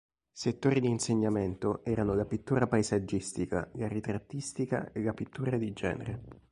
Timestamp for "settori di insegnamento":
0.31-1.81